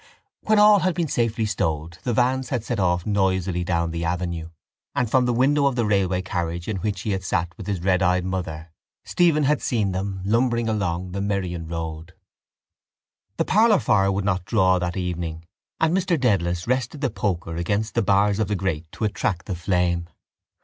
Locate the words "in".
6.67-6.77